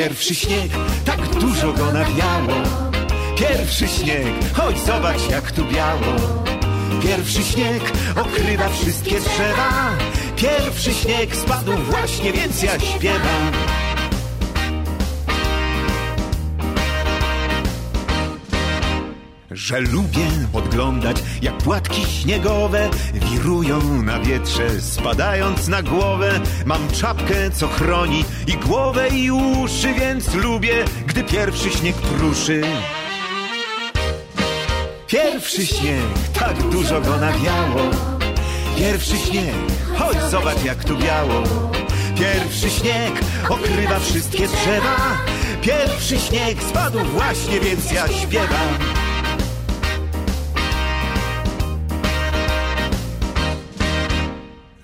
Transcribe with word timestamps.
Pierwszy 0.00 0.34
śnieg, 0.34 0.70
tak 1.04 1.28
dużo 1.28 1.72
go 1.72 1.92
nawiało. 1.92 2.62
Pierwszy 3.38 3.88
śnieg, 3.88 4.26
chodź 4.54 4.78
zobacz 4.78 5.30
jak 5.30 5.52
tu 5.52 5.64
biało. 5.64 6.16
Pierwszy 7.02 7.42
śnieg 7.42 7.92
okrywa 8.16 8.68
wszystkie 8.68 9.20
drzewa. 9.20 9.90
Pierwszy 10.36 10.94
śnieg 10.94 11.36
spadł 11.36 11.72
właśnie, 11.72 12.32
więc 12.32 12.62
ja 12.62 12.80
śpiewam. 12.80 13.69
Że 19.60 19.80
lubię 19.80 20.26
podglądać, 20.52 21.16
jak 21.42 21.58
płatki 21.58 22.04
śniegowe 22.04 22.90
wirują 23.14 24.02
na 24.02 24.20
wietrze, 24.20 24.80
spadając 24.80 25.68
na 25.68 25.82
głowę. 25.82 26.40
Mam 26.66 26.88
czapkę, 26.88 27.50
co 27.50 27.68
chroni 27.68 28.24
i 28.46 28.52
głowę, 28.52 29.08
i 29.08 29.30
uszy, 29.30 29.94
więc 29.94 30.34
lubię, 30.34 30.84
gdy 31.06 31.24
pierwszy 31.24 31.70
śnieg 31.70 31.96
pruszy. 31.96 32.62
Pierwszy 35.06 35.66
śnieg, 35.66 36.04
tak 36.38 36.62
dużo 36.62 37.00
go 37.00 37.16
nawiało. 37.16 37.90
Pierwszy 38.78 39.16
śnieg, 39.16 39.54
chodź 39.98 40.22
zobacz 40.30 40.64
jak 40.64 40.84
tu 40.84 40.96
biało. 40.96 41.42
Pierwszy 42.18 42.70
śnieg 42.70 43.12
okrywa 43.48 44.00
wszystkie 44.00 44.48
drzewa. 44.48 44.96
Pierwszy 45.62 46.18
śnieg 46.18 46.62
spadł 46.62 46.98
właśnie, 46.98 47.60
więc 47.60 47.92
ja 47.92 48.08
śpiewam. 48.08 48.99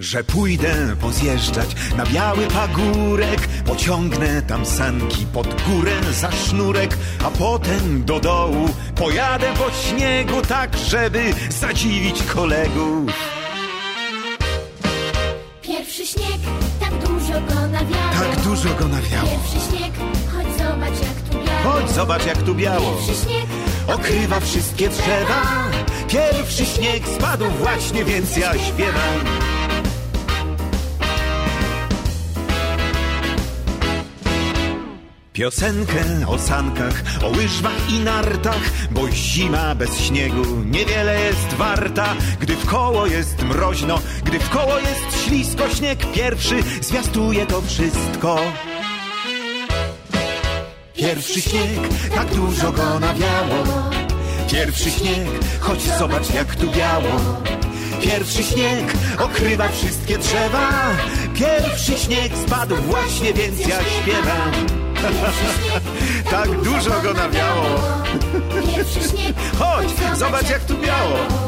Że 0.06 0.24
pójdę 0.24 0.96
pozjeżdżać 1.01 1.66
na 1.96 2.06
biały 2.06 2.47
pagórek, 2.47 3.48
pociągnę 3.67 4.42
tam 4.42 4.67
sanki 4.67 5.27
pod 5.27 5.62
górę 5.62 5.92
za 6.12 6.33
sznurek, 6.33 6.98
a 7.25 7.30
potem 7.30 8.05
do 8.05 8.20
dołu 8.20 8.69
pojadę 8.95 9.47
po 9.55 9.70
śniegu 9.70 10.42
tak, 10.42 10.77
żeby 10.77 11.34
zadziwić 11.61 12.22
kolegów. 12.22 13.12
Pierwszy 15.62 16.06
śnieg, 16.06 16.41
tak 16.80 17.08
dużo 17.08 17.33
go 17.33 17.67
nawiało. 17.67 18.12
Tak 18.20 18.41
dużo 18.41 18.75
go 18.75 18.89
nawiało. 18.89 19.28
Pierwszy 19.28 19.70
śnieg, 19.70 19.92
chodź 20.33 20.58
zobacz 20.58 21.00
jak 21.02 21.30
tu 21.30 21.47
biało. 21.47 21.73
Chodź 21.73 21.91
zobacz 21.91 22.27
jak 22.27 22.42
tu 22.42 22.55
biało. 22.55 22.92
Pierwszy 22.92 23.25
śnieg, 23.25 23.47
Okrywa 23.86 24.41
wszystkie 24.41 24.89
drzewa. 24.89 25.42
Pierwszy 26.08 26.67
śnieg 26.67 27.02
spadł 27.17 27.45
właśnie, 27.50 28.05
więc 28.05 28.36
ja 28.36 28.58
śpiewam. 28.58 29.45
Piosenkę 35.37 36.05
o 36.27 36.39
sankach, 36.39 37.03
o 37.25 37.29
łyżwach 37.29 37.92
i 37.92 38.01
nartach, 38.01 38.70
bo 38.91 39.11
zima 39.11 39.75
bez 39.75 40.01
śniegu 40.01 40.45
niewiele 40.65 41.20
jest 41.20 41.53
warta. 41.53 42.15
Gdy 42.41 42.56
w 42.56 42.67
koło 42.67 43.06
jest 43.06 43.42
mroźno, 43.42 43.98
gdy 44.25 44.39
w 44.39 44.51
koło 44.51 44.79
jest 44.79 45.25
ślisko, 45.25 45.69
śnieg 45.69 46.12
pierwszy 46.12 46.62
zwiastuje 46.81 47.47
to 47.47 47.62
wszystko. 47.62 48.39
Pierwszy 50.95 51.41
śnieg, 51.41 51.81
tak 52.14 52.34
dużo 52.34 52.73
go 52.73 53.01
nawiało. 53.01 53.64
Pierwszy 54.53 54.91
śnieg, 54.91 55.29
choć 55.61 55.83
zobacz 55.98 56.31
jak 56.34 56.55
tu 56.55 56.70
biało. 56.70 57.42
Pierwszy 58.03 58.42
śnieg 58.42 58.92
okrywa 59.19 59.69
wszystkie 59.69 60.19
drzewa. 60.19 60.70
Pierwszy 61.34 61.98
śnieg 61.98 62.33
spadł 62.47 62.77
właśnie, 62.77 63.33
więc 63.33 63.61
ja 63.61 63.79
śpiewam. 63.83 64.86
tak 66.30 66.61
dużo 66.61 66.90
go 67.02 67.14
nawiało. 67.14 67.64
pierwszy 68.74 69.00
śnieg, 69.00 69.36
Chodź, 69.58 70.18
zobacz 70.18 70.50
jak 70.50 70.64
tu 70.64 70.74
biało. 70.74 71.46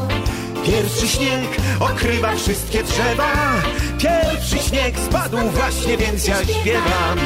Pierwszy 0.67 1.09
śnieg 1.09 1.57
okrywa 1.81 2.37
wszystkie 2.37 2.83
drzewa. 2.83 3.33
Pierwszy 3.99 4.59
śnieg 4.59 4.99
spadł 4.99 5.37
właśnie, 5.37 5.97
więc 5.97 6.29
ja 6.29 6.37
śpiewam. 6.45 7.19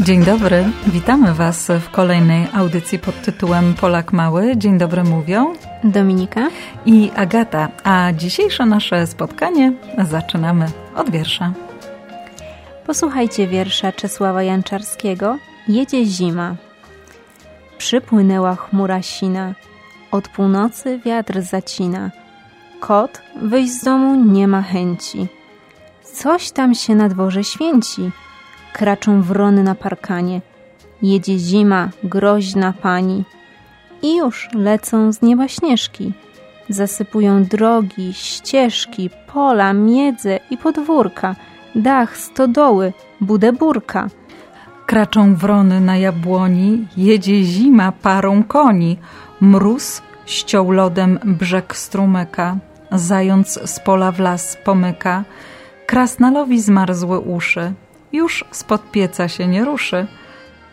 Dzień 0.00 0.24
dobry, 0.24 0.64
witamy 0.86 1.34
Was 1.34 1.68
w 1.80 1.90
kolejnej 1.90 2.46
audycji 2.54 2.98
pod 2.98 3.22
tytułem 3.22 3.74
Polak 3.74 4.12
Mały. 4.12 4.56
Dzień 4.56 4.78
dobry 4.78 5.04
mówią 5.04 5.52
Dominika. 5.84 6.48
i 6.86 7.10
Agata, 7.16 7.68
a 7.84 8.12
dzisiejsze 8.12 8.66
nasze 8.66 9.06
spotkanie 9.06 9.72
zaczynamy 10.10 10.66
od 10.96 11.10
wiersza. 11.10 11.52
Posłuchajcie 12.88 13.46
wiersza 13.46 13.92
Czesława 13.92 14.42
Janczarskiego 14.42 15.38
Jedzie 15.68 16.04
zima. 16.04 16.54
Przypłynęła 17.78 18.56
chmura 18.56 19.02
sina, 19.02 19.54
od 20.10 20.28
północy 20.28 20.98
wiatr 20.98 21.42
zacina. 21.42 22.10
Kot 22.80 23.22
wyjść 23.42 23.72
z 23.72 23.84
domu 23.84 24.24
nie 24.32 24.48
ma 24.48 24.62
chęci. 24.62 25.26
Coś 26.02 26.50
tam 26.50 26.74
się 26.74 26.94
na 26.94 27.08
dworze 27.08 27.44
święci. 27.44 28.10
Kraczą 28.72 29.22
wrony 29.22 29.62
na 29.62 29.74
parkanie. 29.74 30.40
Jedzie 31.02 31.38
zima, 31.38 31.88
groźna 32.04 32.72
pani. 32.72 33.24
I 34.02 34.16
już 34.16 34.48
lecą 34.54 35.12
z 35.12 35.22
nieba 35.22 35.48
śnieżki. 35.48 36.12
Zasypują 36.68 37.44
drogi, 37.44 38.14
ścieżki, 38.14 39.10
pola, 39.32 39.72
miedze 39.72 40.40
i 40.50 40.56
podwórka, 40.56 41.36
dach, 41.78 42.16
stodoły, 42.16 42.92
budeburka. 43.20 44.08
Kraczą 44.86 45.34
wrony 45.34 45.80
na 45.80 45.96
jabłoni, 45.96 46.86
jedzie 46.96 47.42
zima 47.42 47.92
parą 47.92 48.42
koni. 48.42 48.98
Mróz 49.40 50.02
ściął 50.26 50.70
lodem 50.70 51.18
brzeg 51.24 51.76
strumyka, 51.76 52.56
zając 52.92 53.70
z 53.70 53.80
pola 53.80 54.12
w 54.12 54.18
las 54.18 54.56
pomyka. 54.64 55.24
Krasnalowi 55.86 56.60
zmarzły 56.60 57.18
uszy, 57.18 57.72
już 58.12 58.44
spod 58.50 58.90
pieca 58.90 59.28
się 59.28 59.46
nie 59.46 59.64
ruszy. 59.64 60.06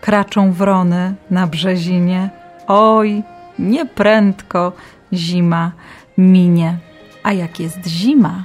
Kraczą 0.01 0.51
wrony 0.51 1.15
na 1.31 1.47
brzezinie, 1.47 2.29
oj, 2.67 3.23
nieprędko 3.59 4.71
zima 5.13 5.71
minie. 6.17 6.77
A 7.23 7.33
jak 7.33 7.59
jest 7.59 7.87
zima, 7.87 8.43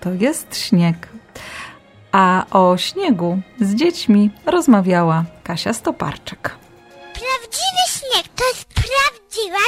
to 0.00 0.12
jest 0.12 0.56
śnieg. 0.56 1.08
A 2.12 2.46
o 2.50 2.76
śniegu 2.76 3.38
z 3.60 3.74
dziećmi 3.74 4.30
rozmawiała 4.46 5.24
Kasia 5.44 5.72
Stoparczyk. 5.72 6.56
Prawdziwy 7.12 7.84
śnieg 7.88 8.28
to 8.36 8.44
jest 8.48 8.64
prawdziwa 8.64 9.64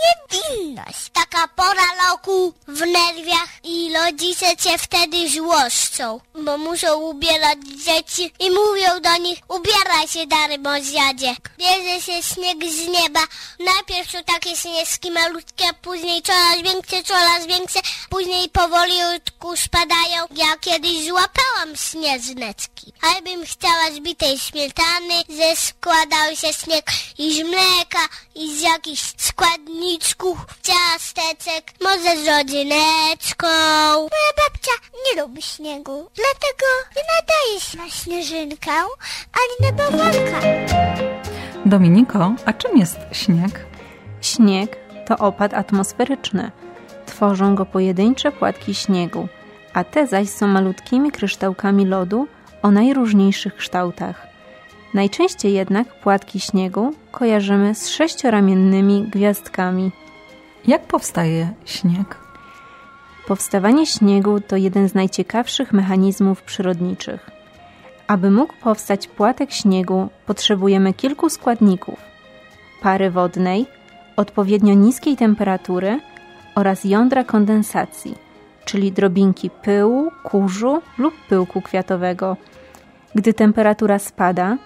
niewinność. 0.00 1.10
Taka 1.12 1.48
pora 1.48 1.86
roku 2.08 2.54
w 2.68 2.80
nerwiach 2.80 3.48
i 3.64 3.92
rodzice 3.94 4.56
cię 4.56 4.78
wtedy 4.78 5.28
złoszczą, 5.28 6.20
bo 6.44 6.58
muszą 6.58 7.00
ubierać 7.00 7.58
dzieci 7.84 8.32
i 8.38 8.50
mówią 8.50 9.00
do 9.00 9.16
nich 9.16 9.38
ubieraj 9.48 10.08
się 10.08 10.26
dary 10.26 10.58
bąziadzie. 10.58 11.34
Bierze 11.58 12.00
się 12.02 12.22
śnieg 12.22 12.72
z 12.72 12.88
nieba. 12.88 13.20
Najpierw 13.58 14.10
są 14.10 14.18
takie 14.24 14.56
śnieżki 14.56 15.10
malutkie, 15.10 15.64
później 15.82 16.22
coraz 16.22 16.62
większe, 16.62 17.02
coraz 17.02 17.46
większe, 17.46 17.80
później 18.10 18.48
powoli 18.48 19.00
spadają. 19.56 20.26
Ja 20.36 20.56
kiedyś 20.60 21.06
złapałam 21.06 21.76
śnieżneczki. 21.76 22.92
A 23.02 23.22
bym 23.22 23.46
chciała 23.46 23.90
zbitej 23.94 24.38
śmietany, 24.38 25.14
ze 25.28 25.56
składał 25.56 26.36
się 26.36 26.52
śnieg 26.52 26.86
i 27.18 27.34
z 27.34 27.42
mleka, 27.42 28.08
i 28.34 28.56
z 28.56 28.60
jakichś 28.60 29.02
składniczków, 29.90 30.46
ciasteczek, 30.62 31.72
może 31.82 32.16
z 32.16 32.28
rodzyneczką. 32.28 33.46
Moja 33.94 34.32
babcia 34.36 34.72
nie 35.06 35.22
lubi 35.22 35.42
śniegu, 35.42 36.10
dlatego 36.16 36.66
nie 36.96 37.02
nadaje 37.14 37.60
się 37.60 37.78
na 37.78 37.90
śnieżynkę 37.90 38.70
ani 39.32 39.70
na 39.70 39.76
bałwanka. 39.76 40.40
Dominiko, 41.66 42.34
a 42.44 42.52
czym 42.52 42.76
jest 42.76 42.98
śnieg? 43.12 43.66
Śnieg 44.20 44.76
to 45.06 45.18
opad 45.18 45.54
atmosferyczny. 45.54 46.50
Tworzą 47.06 47.54
go 47.54 47.66
pojedyncze 47.66 48.32
płatki 48.32 48.74
śniegu, 48.74 49.28
a 49.74 49.84
te 49.84 50.06
zaś 50.06 50.28
są 50.28 50.46
malutkimi 50.46 51.12
kryształkami 51.12 51.86
lodu 51.86 52.28
o 52.62 52.70
najróżniejszych 52.70 53.56
kształtach. 53.56 54.29
Najczęściej 54.94 55.52
jednak 55.52 56.00
płatki 56.00 56.40
śniegu 56.40 56.94
kojarzymy 57.10 57.74
z 57.74 57.88
sześcioramiennymi 57.88 59.02
gwiazdkami. 59.02 59.90
Jak 60.66 60.82
powstaje 60.82 61.54
śnieg? 61.64 62.16
Powstawanie 63.26 63.86
śniegu 63.86 64.40
to 64.40 64.56
jeden 64.56 64.88
z 64.88 64.94
najciekawszych 64.94 65.72
mechanizmów 65.72 66.42
przyrodniczych. 66.42 67.30
Aby 68.06 68.30
mógł 68.30 68.54
powstać 68.62 69.08
płatek 69.08 69.52
śniegu, 69.52 70.08
potrzebujemy 70.26 70.92
kilku 70.92 71.30
składników: 71.30 71.98
pary 72.82 73.10
wodnej, 73.10 73.66
odpowiednio 74.16 74.74
niskiej 74.74 75.16
temperatury 75.16 76.00
oraz 76.54 76.84
jądra 76.84 77.24
kondensacji, 77.24 78.14
czyli 78.64 78.92
drobinki 78.92 79.50
pyłu, 79.50 80.10
kurzu 80.22 80.82
lub 80.98 81.14
pyłku 81.28 81.62
kwiatowego. 81.62 82.36
Gdy 83.14 83.34
temperatura 83.34 83.98
spada, 83.98 84.56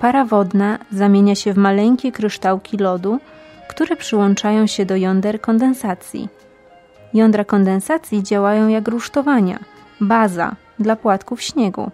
para 0.00 0.24
wodna 0.24 0.78
zamienia 0.90 1.34
się 1.34 1.52
w 1.52 1.56
maleńkie 1.56 2.12
kryształki 2.12 2.76
lodu, 2.76 3.20
które 3.68 3.96
przyłączają 3.96 4.66
się 4.66 4.86
do 4.86 4.96
jąder 4.96 5.40
kondensacji. 5.40 6.28
Jądra 7.14 7.44
kondensacji 7.44 8.22
działają 8.22 8.68
jak 8.68 8.88
rusztowania, 8.88 9.58
baza 10.00 10.56
dla 10.78 10.96
płatków 10.96 11.42
śniegu. 11.42 11.90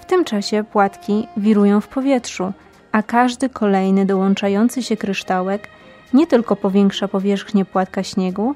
W 0.00 0.04
tym 0.04 0.24
czasie 0.24 0.64
płatki 0.64 1.26
wirują 1.36 1.80
w 1.80 1.88
powietrzu, 1.88 2.52
a 2.92 3.02
każdy 3.02 3.48
kolejny 3.48 4.06
dołączający 4.06 4.82
się 4.82 4.96
kryształek 4.96 5.68
nie 6.14 6.26
tylko 6.26 6.56
powiększa 6.56 7.08
powierzchnię 7.08 7.64
płatka 7.64 8.02
śniegu, 8.02 8.54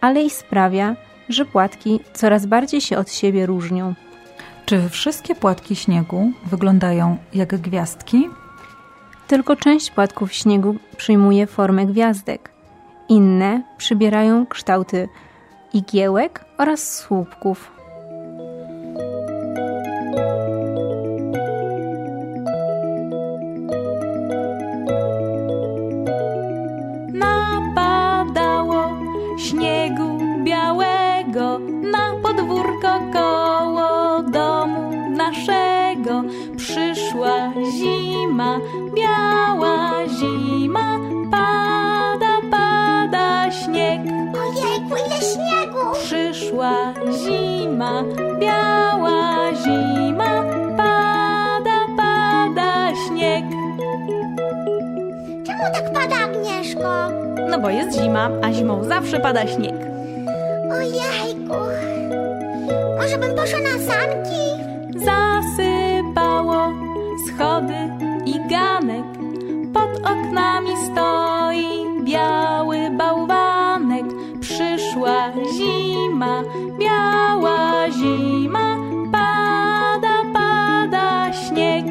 ale 0.00 0.22
i 0.22 0.30
sprawia, 0.30 0.96
że 1.28 1.44
płatki 1.44 2.00
coraz 2.12 2.46
bardziej 2.46 2.80
się 2.80 2.98
od 2.98 3.12
siebie 3.12 3.46
różnią. 3.46 3.94
Czy 4.66 4.88
wszystkie 4.88 5.34
płatki 5.34 5.76
śniegu 5.76 6.32
wyglądają 6.46 7.16
jak 7.34 7.60
gwiazdki? 7.60 8.28
Tylko 9.28 9.56
część 9.56 9.90
płatków 9.90 10.32
śniegu 10.32 10.76
przyjmuje 10.96 11.46
formę 11.46 11.86
gwiazdek. 11.86 12.50
Inne 13.08 13.62
przybierają 13.78 14.46
kształty 14.46 15.08
igiełek 15.72 16.44
oraz 16.58 16.94
słupków. 16.98 17.81
Zima, 37.78 38.60
biała 38.94 40.06
zima, 40.18 40.98
pada, 41.30 42.34
pada 42.50 43.50
śnieg. 43.50 44.00
Ojejku, 44.42 44.94
ile 45.06 45.18
śniegu! 45.30 45.84
Przyszła 46.04 46.74
zima, 47.22 48.04
biała 48.40 49.20
zima, 49.64 50.32
pada, 50.76 51.78
pada 51.96 52.94
śnieg. 53.06 53.44
Czemu 55.46 55.64
tak 55.74 55.92
pada, 55.92 56.16
Agnieszko? 56.24 56.92
No 57.50 57.58
bo 57.58 57.70
jest 57.70 57.98
zima, 58.00 58.30
a 58.42 58.52
zimą 58.52 58.84
zawsze 58.84 59.20
pada 59.20 59.46
śnieg. 59.46 59.76
Ojejku. 60.72 61.56
Może 63.00 63.18
bym 63.18 63.34
poszła 63.34 63.60
na 63.60 63.78
sanki? 63.88 64.44
Zasypało 64.96 66.81
schody 67.42 67.82
i 68.26 68.34
ganek. 68.50 69.06
Pod 69.74 69.92
oknami 70.12 70.74
stoi 70.86 71.66
biały 72.04 72.90
bałwanek. 72.90 74.06
Przyszła 74.40 75.32
zima, 75.56 76.42
biała 76.78 77.90
zima, 77.90 78.76
pada, 79.12 80.16
pada 80.34 81.32
śnieg. 81.32 81.84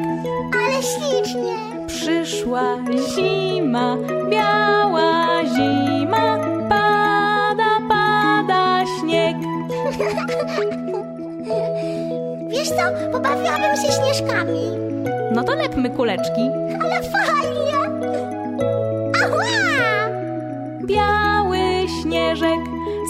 Ale 0.62 0.78
ślicznie. 0.90 1.54
Przyszła 1.86 2.78
zima, 3.14 3.96
biała 4.30 5.44
zima, 5.54 6.38
pada, 6.68 7.70
pada 7.88 8.86
śnieg. 8.86 9.36
Wiesz 12.52 12.68
co, 12.68 12.84
pobawiłabym 13.12 13.76
się 13.76 13.92
śnieżkami. 13.92 14.81
No 15.34 15.44
to 15.44 15.54
lepmy 15.54 15.90
kuleczki. 15.90 16.50
Ale 16.82 17.02
fajnie. 17.02 17.78
Ała! 19.24 20.08
Biały 20.84 21.88
śnieżek 22.02 22.60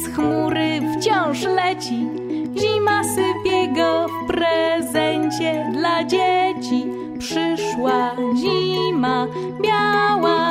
z 0.04 0.14
chmury 0.14 0.80
wciąż 0.92 1.42
leci. 1.42 2.08
Zima 2.58 3.04
sypie 3.04 3.68
go 3.76 4.06
w 4.08 4.26
prezencie 4.32 5.66
dla 5.72 6.04
dzieci. 6.04 6.86
Przyszła 7.18 8.16
zima, 8.36 9.26
biała 9.62 10.41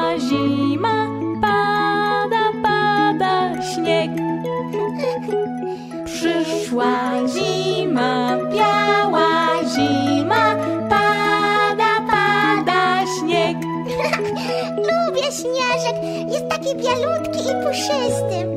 taki 16.71 16.83
bielutki 16.83 17.39
i 17.39 17.65
puszysty. 17.65 18.47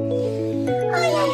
Ojej, 0.94 1.31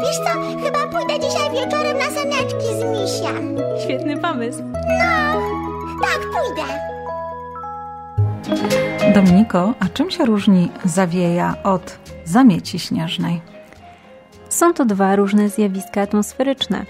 wiesz 0.00 0.18
co, 0.18 0.30
chyba 0.64 0.86
pójdę 0.86 1.20
dzisiaj 1.20 1.50
wieczorem 1.50 1.98
na 1.98 2.10
saneczki 2.10 2.66
z 2.80 2.84
misiem. 2.84 3.56
Świetny 3.84 4.16
pomysł. 4.16 4.62
No, 4.72 5.40
tak, 6.02 6.20
pójdę. 6.20 6.62
Dominiko, 9.14 9.74
a 9.80 9.88
czym 9.88 10.10
się 10.10 10.24
różni 10.24 10.70
zawieja 10.84 11.54
od 11.64 11.98
zamieci 12.24 12.78
śnieżnej? 12.78 13.40
Są 14.48 14.74
to 14.74 14.84
dwa 14.84 15.16
różne 15.16 15.48
zjawiska 15.48 16.00
atmosferyczne. 16.00 16.84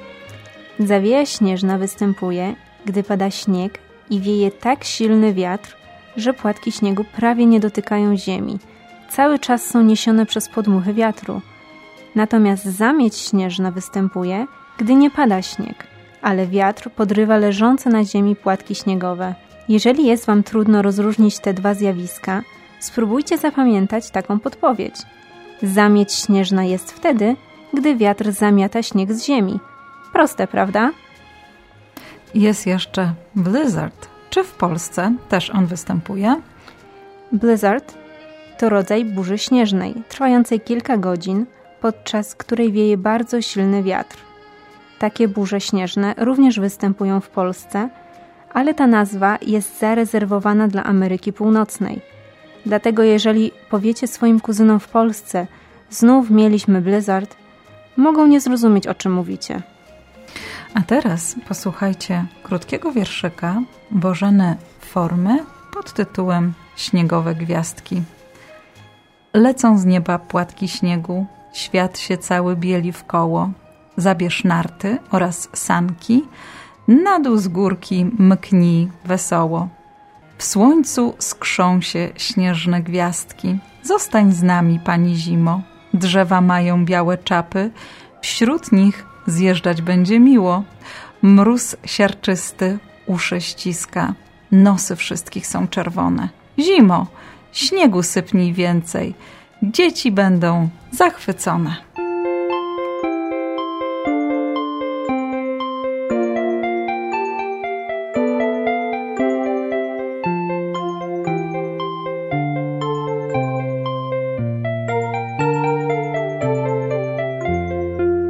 Zawieja 0.78 1.26
śnieżna 1.26 1.78
występuje, 1.78 2.54
gdy 2.84 3.02
pada 3.02 3.30
śnieg 3.30 3.78
i 4.10 4.20
wieje 4.20 4.50
tak 4.50 4.84
silny 4.84 5.34
wiatr, 5.34 5.76
że 6.16 6.34
płatki 6.34 6.72
śniegu 6.72 7.04
prawie 7.04 7.46
nie 7.46 7.60
dotykają 7.60 8.16
ziemi. 8.16 8.58
Cały 9.10 9.38
czas 9.38 9.66
są 9.66 9.82
niesione 9.82 10.26
przez 10.26 10.48
podmuchy 10.48 10.94
wiatru. 10.94 11.40
Natomiast 12.14 12.64
zamieć 12.64 13.16
śnieżna 13.16 13.70
występuje, 13.70 14.46
gdy 14.78 14.94
nie 14.94 15.10
pada 15.10 15.42
śnieg, 15.42 15.86
ale 16.22 16.46
wiatr 16.46 16.90
podrywa 16.90 17.36
leżące 17.36 17.90
na 17.90 18.04
ziemi 18.04 18.36
płatki 18.36 18.74
śniegowe. 18.74 19.34
Jeżeli 19.68 20.06
jest 20.06 20.26
Wam 20.26 20.42
trudno 20.42 20.82
rozróżnić 20.82 21.38
te 21.38 21.54
dwa 21.54 21.74
zjawiska, 21.74 22.42
spróbujcie 22.80 23.38
zapamiętać 23.38 24.10
taką 24.10 24.40
podpowiedź. 24.40 24.94
Zamieć 25.62 26.12
śnieżna 26.12 26.64
jest 26.64 26.92
wtedy, 26.92 27.36
gdy 27.74 27.96
wiatr 27.96 28.32
zamiata 28.32 28.82
śnieg 28.82 29.12
z 29.12 29.24
ziemi. 29.24 29.60
Proste, 30.12 30.46
prawda? 30.46 30.90
Jest 32.34 32.66
jeszcze 32.66 33.12
blizzard. 33.36 34.08
Czy 34.30 34.44
w 34.44 34.52
Polsce 34.52 35.14
też 35.28 35.50
on 35.50 35.66
występuje? 35.66 36.40
Blizzard 37.32 37.99
to 38.60 38.68
rodzaj 38.68 39.04
burzy 39.04 39.38
śnieżnej, 39.38 39.94
trwającej 40.08 40.60
kilka 40.60 40.96
godzin, 40.96 41.46
podczas 41.80 42.34
której 42.34 42.72
wieje 42.72 42.96
bardzo 42.96 43.42
silny 43.42 43.82
wiatr. 43.82 44.16
Takie 44.98 45.28
burze 45.28 45.60
śnieżne 45.60 46.14
również 46.18 46.60
występują 46.60 47.20
w 47.20 47.28
Polsce, 47.28 47.88
ale 48.52 48.74
ta 48.74 48.86
nazwa 48.86 49.38
jest 49.42 49.78
zarezerwowana 49.78 50.68
dla 50.68 50.84
Ameryki 50.84 51.32
Północnej. 51.32 52.00
Dlatego 52.66 53.02
jeżeli 53.02 53.52
powiecie 53.70 54.06
swoim 54.06 54.40
kuzynom 54.40 54.80
w 54.80 54.88
Polsce, 54.88 55.46
znów 55.90 56.30
mieliśmy 56.30 56.80
blizzard, 56.80 57.36
mogą 57.96 58.26
nie 58.26 58.40
zrozumieć 58.40 58.86
o 58.86 58.94
czym 58.94 59.12
mówicie. 59.12 59.62
A 60.74 60.82
teraz 60.82 61.36
posłuchajcie 61.48 62.24
krótkiego 62.42 62.92
wierszyka 62.92 63.62
Bożeny 63.90 64.56
Formy 64.80 65.44
pod 65.72 65.92
tytułem 65.92 66.52
Śniegowe 66.76 67.34
Gwiazdki. 67.34 68.02
Lecą 69.34 69.78
z 69.78 69.84
nieba 69.84 70.18
płatki 70.18 70.68
śniegu, 70.68 71.26
świat 71.52 71.98
się 71.98 72.18
cały 72.18 72.56
bieli 72.56 72.92
w 72.92 73.04
koło. 73.04 73.50
Zabierz 73.96 74.44
narty 74.44 74.98
oraz 75.10 75.48
sanki, 75.52 76.22
na 76.88 77.20
dół 77.20 77.36
z 77.36 77.48
górki 77.48 78.04
mknij 78.18 78.88
wesoło. 79.04 79.68
W 80.38 80.44
słońcu 80.44 81.14
skrzą 81.18 81.80
się 81.80 82.08
śnieżne 82.16 82.82
gwiazdki. 82.82 83.58
Zostań 83.82 84.32
z 84.32 84.42
nami, 84.42 84.80
pani 84.84 85.16
zimo. 85.16 85.62
Drzewa 85.94 86.40
mają 86.40 86.84
białe 86.84 87.18
czapy, 87.18 87.70
wśród 88.20 88.72
nich 88.72 89.06
zjeżdżać 89.26 89.82
będzie 89.82 90.20
miło. 90.20 90.62
Mróz 91.22 91.76
siarczysty 91.84 92.78
uszy 93.06 93.40
ściska, 93.40 94.14
nosy 94.52 94.96
wszystkich 94.96 95.46
są 95.46 95.68
czerwone. 95.68 96.28
Zimo, 96.58 97.06
śniegu 97.52 98.02
sypnij 98.02 98.52
więcej, 98.52 99.14
dzieci 99.62 100.12
będą 100.12 100.68
zachwycone. 100.92 101.76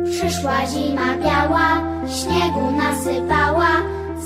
Przyszła 0.04 0.66
zima 0.66 1.16
biała, 1.24 1.68
śniegu 2.08 2.70
nasypała, 2.76 3.68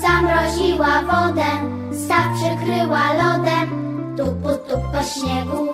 zamroziła 0.01 1.01
wodę, 1.01 1.45
staw 1.91 2.25
przykryła 2.35 3.13
lodem. 3.13 3.74
Tupu, 4.17 4.49
tup 4.67 4.83
po 4.91 5.03
śniegu, 5.03 5.67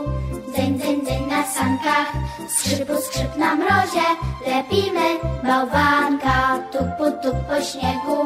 dzyń, 0.53 0.79
dzyń, 0.79 1.05
dzyń 1.05 1.27
na 1.29 1.43
sankach, 1.43 2.11
skrzypu, 2.49 3.01
skrzyp 3.01 3.37
na 3.37 3.55
mrozie, 3.55 4.07
lepimy 4.47 5.07
bałwanka. 5.43 6.59
Tupu, 6.71 7.11
tup 7.21 7.35
po 7.47 7.61
śniegu, 7.61 8.17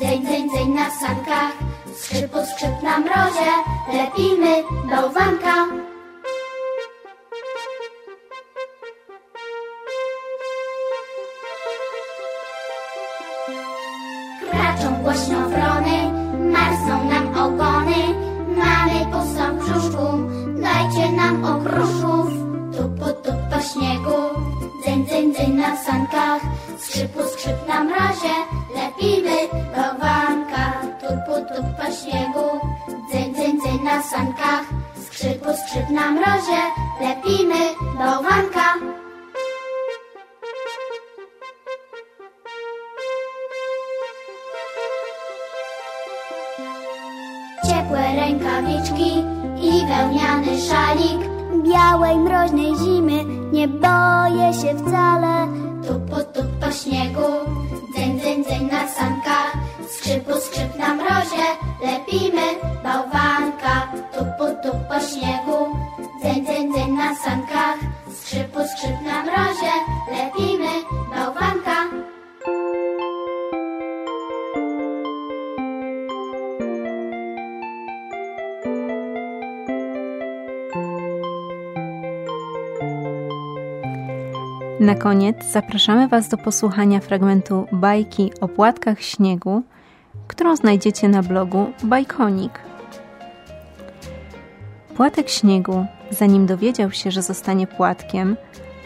dzyń, 0.00 0.26
dzyń, 0.26 0.48
dzyń 0.50 0.68
na 0.74 0.90
sankach, 0.90 1.52
skrzypu, 1.96 2.38
skrzyp 2.46 2.82
na 2.82 2.98
mrozie, 2.98 3.50
lepimy 3.92 4.62
bałwanka. 4.90 5.54
Kraczą 14.50 15.02
głośno 15.02 15.48
wrony, 15.48 16.12
marzną 16.52 17.04
nam 17.10 17.26
ogony. 17.44 18.29
Mamy 18.80 19.04
pustą 19.12 19.58
w 19.58 19.64
brzuszku, 19.64 20.06
dajcie 20.62 21.12
nam 21.12 21.44
okruszków. 21.44 22.26
Tupu, 22.76 23.04
tup 23.22 23.40
po 23.50 23.60
śniegu, 23.60 24.18
dzyń, 24.84 25.06
dzyń, 25.06 25.34
dzyń 25.34 25.52
na 25.52 25.76
sankach. 25.76 26.42
Skrzypu, 26.78 27.18
skrzyp 27.32 27.68
na 27.68 27.84
mrozie, 27.84 28.34
lepimy 28.76 29.36
bałwanka. 29.76 30.72
Tupu, 31.00 31.34
tup 31.48 31.66
po 31.78 31.92
śniegu, 31.92 32.46
dzyń, 33.10 33.34
dzyń, 33.34 33.60
dzyń 33.60 33.84
na 33.84 34.02
sankach. 34.02 34.64
Skrzypu, 35.06 35.48
skrzyp 35.56 35.90
na 35.90 36.10
mrozie, 36.10 36.60
lepimy 37.00 37.60
bałwanka. 37.98 38.99
Ciepłe 47.70 48.14
rękawiczki 48.16 49.12
i 49.62 49.86
wełniany 49.86 50.60
szalik. 50.60 51.20
Białej 51.62 52.16
mroźnej 52.18 52.76
zimy 52.76 53.24
nie 53.52 53.68
boję 53.68 54.54
się 54.54 54.74
wcale. 54.78 55.48
Tupu, 55.86 56.16
tup 56.34 56.46
po 56.60 56.72
śniegu, 56.72 57.28
dzyń, 57.94 58.20
dzyń, 58.20 58.44
dzyń 58.44 58.68
na 58.70 58.88
sankach 58.88 59.52
Skrzypu, 59.88 60.40
skrzyp 60.40 60.78
na 60.78 60.94
mrozie, 60.94 61.46
lepimy 61.82 62.46
bałwanka. 62.84 63.92
Tupu, 64.12 64.46
tup 64.62 64.78
po 64.88 65.00
śniegu, 65.08 65.58
dzyń, 66.22 66.46
dzyń, 66.46 66.72
dzyń 66.72 66.90
na 66.92 67.14
sankach. 67.14 67.78
Skrzypu, 68.20 68.58
skrzyp 68.70 69.00
na 69.06 69.22
mrozie, 69.22 69.74
lepimy 70.12 70.72
bałwanka 71.10 71.59
Na 84.80 84.94
koniec 84.94 85.36
zapraszamy 85.52 86.08
Was 86.08 86.28
do 86.28 86.36
posłuchania 86.36 87.00
fragmentu 87.00 87.66
bajki 87.72 88.32
o 88.40 88.48
płatkach 88.48 89.02
śniegu, 89.02 89.62
którą 90.26 90.56
znajdziecie 90.56 91.08
na 91.08 91.22
blogu 91.22 91.72
Bajkonik. 91.82 92.60
Płatek 94.96 95.28
śniegu, 95.28 95.86
zanim 96.10 96.46
dowiedział 96.46 96.92
się, 96.92 97.10
że 97.10 97.22
zostanie 97.22 97.66
płatkiem, 97.66 98.36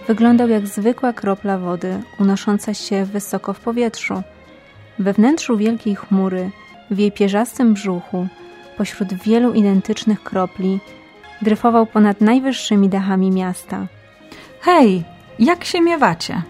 wyglądał 0.06 0.48
jak 0.48 0.66
zwykła 0.66 1.12
kropla 1.12 1.58
wody 1.58 2.02
unosząca 2.20 2.74
się 2.74 3.04
wysoko 3.04 3.52
w 3.52 3.60
powietrzu. 3.60 4.22
We 4.98 5.12
wnętrzu 5.12 5.56
wielkiej 5.56 5.96
chmury, 5.96 6.50
w 6.90 6.98
jej 6.98 7.12
pierzastym 7.12 7.74
brzuchu, 7.74 8.26
pośród 8.76 9.14
wielu 9.14 9.52
identycznych 9.52 10.22
kropli, 10.22 10.80
dryfował 11.42 11.86
ponad 11.86 12.20
najwyższymi 12.20 12.88
dachami 12.88 13.30
miasta. 13.30 13.86
Hej, 14.60 15.04
jak 15.38 15.64
się 15.64 15.80
miewacie? 15.80 16.42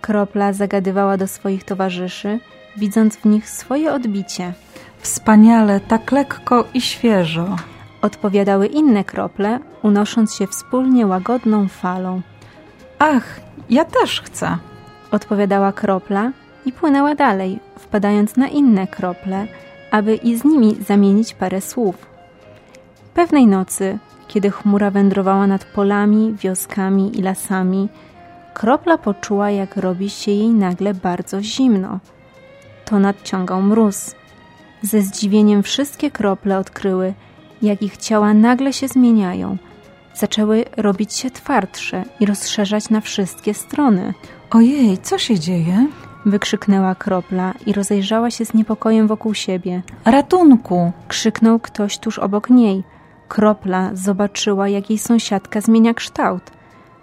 Kropla 0.00 0.52
zagadywała 0.52 1.16
do 1.16 1.28
swoich 1.28 1.64
towarzyszy, 1.64 2.40
widząc 2.76 3.16
w 3.16 3.24
nich 3.24 3.50
swoje 3.50 3.92
odbicie. 3.92 4.52
Wspaniale, 4.98 5.80
tak 5.80 6.12
lekko 6.12 6.64
i 6.74 6.80
świeżo. 6.80 7.56
Odpowiadały 8.02 8.66
inne 8.66 9.04
krople, 9.04 9.58
unosząc 9.82 10.34
się 10.34 10.46
wspólnie 10.46 11.06
łagodną 11.06 11.68
falą. 11.68 12.20
Ach, 12.98 13.40
ja 13.70 13.84
też 13.84 14.20
chcę. 14.20 14.58
Odpowiadała 15.10 15.72
kropla 15.72 16.32
i 16.66 16.72
płynęła 16.72 17.14
dalej, 17.14 17.60
wpadając 17.78 18.36
na 18.36 18.48
inne 18.48 18.86
krople, 18.86 19.46
aby 19.90 20.14
i 20.14 20.36
z 20.36 20.44
nimi 20.44 20.76
zamienić 20.86 21.34
parę 21.34 21.60
słów. 21.60 22.06
Pewnej 23.14 23.46
nocy, 23.46 23.98
kiedy 24.28 24.50
chmura 24.50 24.90
wędrowała 24.90 25.46
nad 25.46 25.64
polami, 25.64 26.34
wioskami 26.34 27.18
i 27.18 27.22
lasami, 27.22 27.88
kropla 28.56 28.98
poczuła, 28.98 29.50
jak 29.50 29.76
robi 29.76 30.10
się 30.10 30.30
jej 30.30 30.48
nagle 30.48 30.94
bardzo 30.94 31.42
zimno. 31.42 31.98
To 32.84 32.98
nadciągał 32.98 33.62
mróz. 33.62 34.14
Ze 34.82 35.02
zdziwieniem 35.02 35.62
wszystkie 35.62 36.10
krople 36.10 36.58
odkryły, 36.58 37.14
jak 37.62 37.82
ich 37.82 37.96
ciała 37.96 38.34
nagle 38.34 38.72
się 38.72 38.88
zmieniają. 38.88 39.56
Zaczęły 40.14 40.64
robić 40.76 41.12
się 41.14 41.30
twardsze 41.30 42.04
i 42.20 42.26
rozszerzać 42.26 42.90
na 42.90 43.00
wszystkie 43.00 43.54
strony. 43.54 44.14
Ojej, 44.50 44.98
co 44.98 45.18
się 45.18 45.38
dzieje? 45.38 45.86
Wykrzyknęła 46.26 46.94
kropla 46.94 47.54
i 47.66 47.72
rozejrzała 47.72 48.30
się 48.30 48.44
z 48.44 48.54
niepokojem 48.54 49.06
wokół 49.06 49.34
siebie. 49.34 49.82
Ratunku! 50.04 50.92
Krzyknął 51.08 51.60
ktoś 51.60 51.98
tuż 51.98 52.18
obok 52.18 52.50
niej. 52.50 52.84
Kropla 53.28 53.90
zobaczyła, 53.92 54.68
jak 54.68 54.90
jej 54.90 54.98
sąsiadka 54.98 55.60
zmienia 55.60 55.94
kształt. 55.94 56.55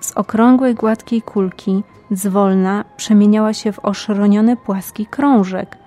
Z 0.04 0.12
okrągłej, 0.12 0.76
gładkiej 0.76 1.22
kulki 1.22 1.84
zwolna 2.12 2.86
przemieniała 2.98 3.54
się 3.54 3.72
w 3.72 3.80
oszroniony, 3.86 4.58
płaski 4.58 5.06
krążek. 5.06 5.78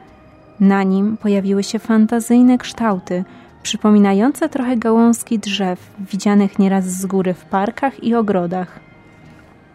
Na 0.61 0.82
nim 0.82 1.16
pojawiły 1.16 1.62
się 1.64 1.78
fantazyjne 1.78 2.58
kształty, 2.58 3.25
przypominające 3.62 4.49
trochę 4.49 4.76
gałązki 4.76 5.38
drzew, 5.38 5.90
widzianych 5.99 6.58
nieraz 6.58 6.85
z 6.85 7.06
góry 7.06 7.35
w 7.35 7.44
parkach 7.44 8.04
i 8.04 8.14
ogrodach. 8.14 8.80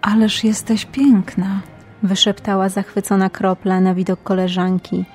Ależ 0.02 0.44
jesteś 0.44 0.86
piękna. 0.86 1.60
Wyszeptała 2.04 2.70
zachwycona 2.70 3.30
kropla 3.30 3.82
na 3.82 3.94
widok 3.94 4.24
koleżanki. 4.24 5.06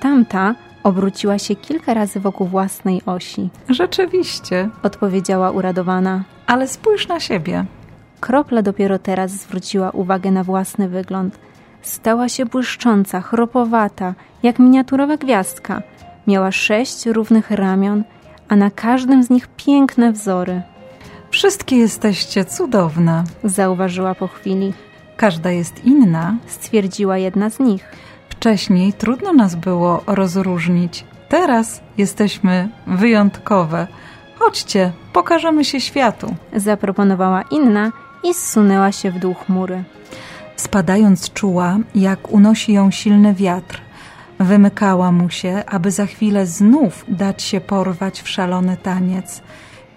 Tamta 0.00 0.54
obróciła 0.82 1.38
się 1.38 1.56
kilka 1.56 1.94
razy 1.94 2.20
wokół 2.20 2.46
własnej 2.46 3.02
osi. 3.06 3.50
Rzeczywiście, 3.68 4.68
Odpowiedziała 4.82 5.50
uradowana. 5.50 6.24
ale 6.46 6.68
spójrz 6.68 7.08
na 7.08 7.20
siebie. 7.20 7.64
Kropla 8.20 8.62
dopiero 8.62 8.98
teraz 8.98 9.30
zwróciła 9.30 9.90
uwagę 9.90 10.30
na 10.30 10.44
własny 10.44 10.88
wygląd. 10.88 11.38
Stała 11.82 12.28
się 12.28 12.46
błyszcząca, 12.46 13.20
chropowata, 13.20 14.14
jak 14.42 14.58
miniaturowa 14.58 15.16
gwiazdka. 15.16 15.82
Miała 16.26 16.52
sześć 16.52 17.06
równych 17.06 17.50
ramion, 17.50 18.04
a 18.48 18.56
na 18.56 18.70
każdym 18.70 19.22
z 19.22 19.30
nich 19.30 19.48
piękne 19.56 20.12
wzory. 20.12 20.62
Wszystkie 21.30 21.76
jesteście 21.76 22.44
cudowne. 22.44 23.24
Zauważyła 23.44 24.14
po 24.14 24.28
chwili. 24.28 24.72
Każda 25.16 25.50
jest 25.50 25.84
inna. 25.84 26.36
Stwierdziła 26.46 27.18
jedna 27.18 27.50
z 27.50 27.60
nich. 27.60 27.84
Wcześniej 28.28 28.92
trudno 28.92 29.32
nas 29.32 29.54
było 29.54 30.02
rozróżnić. 30.06 31.04
Teraz 31.28 31.80
jesteśmy 31.98 32.68
wyjątkowe. 32.86 33.86
Chodźcie, 34.38 34.92
pokażemy 35.12 35.64
się 35.64 35.80
światu. 35.80 36.34
Zaproponowała 36.56 37.42
inna 37.42 37.92
i 38.24 38.34
zsunęła 38.34 38.92
się 38.92 39.10
w 39.10 39.18
dół 39.18 39.34
chmury. 39.34 39.84
Spadając 40.56 41.32
czuła, 41.32 41.78
jak 41.94 42.32
unosi 42.32 42.72
ją 42.72 42.90
silny 42.90 43.34
wiatr. 43.34 43.80
Wymykała 44.38 45.12
mu 45.12 45.30
się, 45.30 45.62
aby 45.66 45.90
za 45.90 46.06
chwilę 46.06 46.46
znów 46.46 47.04
dać 47.08 47.42
się 47.42 47.60
porwać 47.60 48.22
w 48.22 48.28
szalony 48.28 48.76
taniec. 48.76 49.42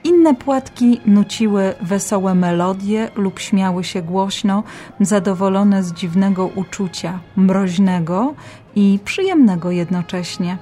Inne 0.04 0.36
płatki 0.36 1.02
nuciły 1.06 1.74
wesołe 1.82 2.36
melodie 2.36 3.10
lub 3.16 3.40
śmiały 3.40 3.84
się 3.84 4.02
głośno, 4.02 4.64
zadowolone 5.00 5.84
z 5.84 5.94
dziwnego 5.94 6.48
uczucia, 6.48 7.20
mroźnego 7.36 8.34
i 8.76 9.00
przyjemnego 9.06 9.72
jednocześnie. 9.72 10.58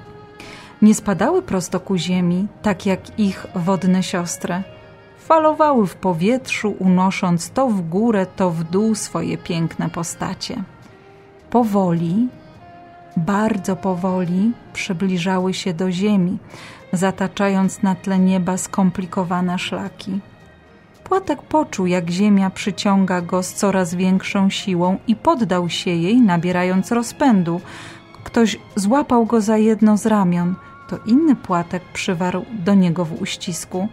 Nie 0.82 0.94
spadały 0.94 1.42
prosto 1.42 1.80
ku 1.80 1.96
ziemi, 1.96 2.46
tak 2.62 2.86
jak 2.86 3.18
ich 3.18 3.46
wodne 3.54 4.02
siostry. 4.02 4.62
Falowały 5.24 5.86
w 5.86 5.94
powietrzu, 5.94 6.74
unosząc 6.78 7.50
to 7.50 7.68
w 7.68 7.88
górę, 7.88 8.26
to 8.36 8.50
w 8.50 8.64
dół 8.64 8.94
swoje 8.94 9.38
piękne 9.38 9.90
postacie. 9.90 10.62
Powoli, 11.50 12.28
bardzo 13.16 13.76
powoli 13.76 14.52
przybliżały 14.72 15.54
się 15.54 15.74
do 15.74 15.90
ziemi, 15.90 16.38
zataczając 16.92 17.82
na 17.82 17.94
tle 17.94 18.18
nieba 18.18 18.56
skomplikowane 18.56 19.58
szlaki. 19.58 20.20
Płatek 21.04 21.42
poczuł, 21.42 21.86
jak 21.86 22.10
ziemia 22.10 22.50
przyciąga 22.50 23.20
go 23.20 23.42
z 23.42 23.52
coraz 23.52 23.94
większą 23.94 24.50
siłą 24.50 24.98
i 25.06 25.16
poddał 25.16 25.68
się 25.68 25.90
jej, 25.90 26.20
nabierając 26.20 26.92
rozpędu, 26.92 27.60
Ktoś 28.24 28.58
złapał 28.76 29.26
go 29.26 29.40
za 29.40 29.56
jedno 29.56 29.96
z 29.96 30.06
ramion, 30.06 30.54
to 30.88 30.98
inny 31.06 31.36
płatek 31.36 31.82
przywarł 31.92 32.44
do 32.52 32.74
niego 32.74 33.04
w 33.04 33.22
uścisku. 33.22 33.88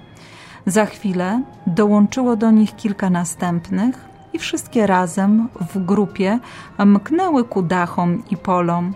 Za 0.70 0.86
chwilę 0.86 1.42
dołączyło 1.68 2.36
do 2.36 2.52
nich 2.52 2.76
kilka 2.76 3.10
następnych 3.10 4.06
i 4.34 4.40
wszystkie 4.40 4.88
razem 4.88 5.50
w 5.74 5.86
grupie 5.86 6.40
mknęły 6.86 7.44
ku 7.44 7.62
dachom 7.62 8.24
i 8.32 8.38
polom. 8.38 8.94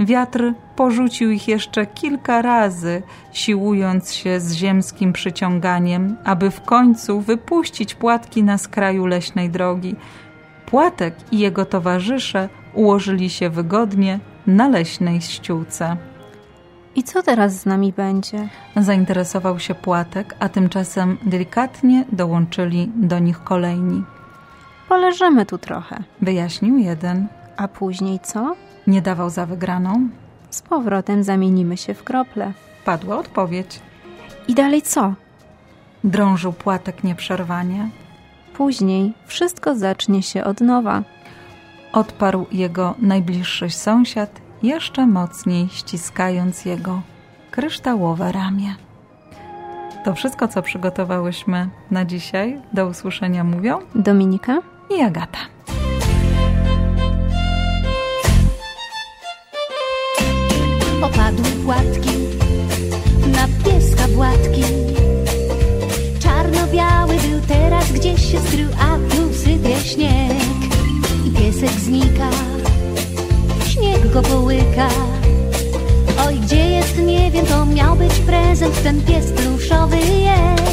Wiatr 0.00 0.52
porzucił 0.76 1.30
ich 1.30 1.48
jeszcze 1.48 1.86
kilka 1.86 2.42
razy, 2.42 3.02
siłując 3.32 4.14
się 4.14 4.40
z 4.40 4.52
ziemskim 4.52 5.12
przyciąganiem, 5.12 6.16
aby 6.24 6.50
w 6.50 6.60
końcu 6.60 7.20
wypuścić 7.20 7.94
płatki 7.94 8.42
na 8.42 8.58
skraju 8.58 9.06
leśnej 9.06 9.50
drogi. 9.50 9.96
Płatek 10.66 11.14
i 11.32 11.38
jego 11.38 11.64
towarzysze 11.64 12.48
ułożyli 12.74 13.30
się 13.30 13.50
wygodnie 13.50 14.20
na 14.46 14.68
leśnej 14.68 15.20
ściółce. 15.20 16.09
I 16.96 17.02
co 17.02 17.22
teraz 17.22 17.60
z 17.60 17.66
nami 17.66 17.92
będzie? 17.92 18.48
Zainteresował 18.76 19.58
się 19.58 19.74
Płatek, 19.74 20.36
a 20.38 20.48
tymczasem 20.48 21.18
delikatnie 21.22 22.04
dołączyli 22.12 22.92
do 22.96 23.18
nich 23.18 23.44
kolejni. 23.44 24.04
Poleżymy 24.88 25.46
tu 25.46 25.58
trochę. 25.58 26.02
Wyjaśnił 26.22 26.78
jeden. 26.78 27.26
A 27.56 27.68
później 27.68 28.20
co? 28.20 28.56
Nie 28.86 29.02
dawał 29.02 29.30
za 29.30 29.46
wygraną. 29.46 30.08
Z 30.50 30.62
powrotem 30.62 31.22
zamienimy 31.22 31.76
się 31.76 31.94
w 31.94 32.04
krople. 32.04 32.52
Padła 32.84 33.18
odpowiedź. 33.18 33.80
I 34.48 34.54
dalej 34.54 34.82
co? 34.82 35.14
Drążył 36.04 36.52
Płatek 36.52 37.04
nieprzerwanie. 37.04 37.88
Później 38.54 39.12
wszystko 39.26 39.74
zacznie 39.74 40.22
się 40.22 40.44
od 40.44 40.60
nowa. 40.60 41.02
Odparł 41.92 42.46
jego 42.52 42.94
najbliższy 42.98 43.70
sąsiad, 43.70 44.40
jeszcze 44.62 45.06
mocniej 45.06 45.68
ściskając 45.68 46.64
jego 46.64 47.02
kryształowe 47.50 48.32
ramię. 48.32 48.74
To 50.04 50.14
wszystko, 50.14 50.48
co 50.48 50.62
przygotowałyśmy 50.62 51.68
na 51.90 52.04
dzisiaj. 52.04 52.60
Do 52.72 52.86
usłyszenia 52.86 53.44
mówią 53.44 53.78
Dominika? 53.94 54.58
i 54.98 55.02
Agata. 55.02 55.38
Oj, 76.26 76.34
gdzie 76.34 76.70
jest, 76.70 76.98
nie 76.98 77.30
wiem, 77.30 77.46
to 77.46 77.66
miał 77.66 77.96
być 77.96 78.12
prezent, 78.12 78.82
ten 78.82 79.02
pies 79.02 79.32
pluszowy 79.32 79.96
jest. 79.96 80.69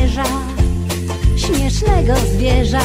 Jeża, 0.00 0.24
śmiesznego 1.36 2.14
zwierza. 2.34 2.80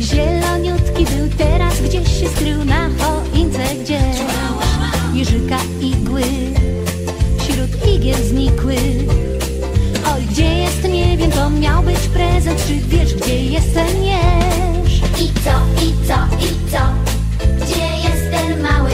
Zieloniutki 0.00 1.04
był 1.04 1.28
teraz 1.38 1.80
gdzieś 1.80 2.20
się 2.20 2.28
skrył 2.28 2.64
na 2.64 2.88
choince 2.98 3.74
gdzieś. 3.82 4.16
Jeżyka 5.14 5.58
igły, 5.80 6.22
wśród 7.38 7.94
igiel 7.94 8.22
znikły. 8.24 8.76
Oj, 10.14 10.22
gdzie 10.30 10.54
jest, 10.54 10.84
nie 10.88 11.16
wiem, 11.16 11.30
to 11.30 11.50
miał 11.50 11.82
być 11.82 11.98
prezent. 11.98 12.66
Czy 12.66 12.74
wiesz, 12.74 13.14
gdzie 13.14 13.44
jest 13.44 13.74
ten? 13.74 14.00
I 15.20 15.32
co, 15.44 15.84
i 15.84 16.06
co, 16.06 16.44
i 16.46 16.70
co? 16.70 16.78
Gdzie 17.56 18.08
jest 18.08 18.30
ten 18.30 18.62
mały 18.62 18.89